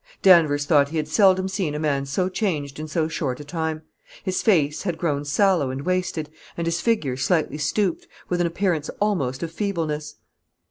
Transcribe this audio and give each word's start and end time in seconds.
Danvers 0.23 0.65
thought 0.65 0.89
he 0.89 0.97
had 0.97 1.07
seldom 1.07 1.47
seen 1.47 1.75
a 1.75 1.79
man 1.79 2.07
so 2.07 2.27
changed 2.27 2.79
in 2.79 2.87
so 2.87 3.07
short 3.07 3.39
a 3.39 3.43
time. 3.43 3.83
His 4.23 4.41
face 4.41 4.81
had 4.81 4.97
grown 4.97 5.25
sallow 5.25 5.69
and 5.69 5.83
wasted, 5.83 6.27
and 6.57 6.65
his 6.65 6.81
figure 6.81 7.15
slightly 7.15 7.59
stooped, 7.59 8.07
with 8.27 8.41
an 8.41 8.47
appearance 8.47 8.89
almost 8.99 9.43
of 9.43 9.51
feebleness. 9.51 10.15